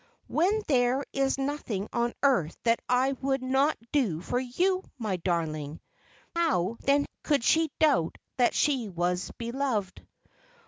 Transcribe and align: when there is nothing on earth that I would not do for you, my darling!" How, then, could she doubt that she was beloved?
when 0.25 0.63
there 0.67 1.05
is 1.13 1.37
nothing 1.37 1.87
on 1.93 2.11
earth 2.23 2.57
that 2.63 2.79
I 2.89 3.11
would 3.21 3.43
not 3.43 3.77
do 3.91 4.19
for 4.19 4.39
you, 4.39 4.83
my 4.97 5.17
darling!" 5.17 5.79
How, 6.35 6.77
then, 6.79 7.05
could 7.21 7.43
she 7.43 7.69
doubt 7.77 8.17
that 8.37 8.55
she 8.55 8.89
was 8.89 9.29
beloved? 9.37 10.03